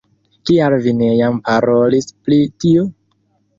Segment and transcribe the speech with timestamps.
[0.49, 2.89] Kial vi ne jam parolis pri tio?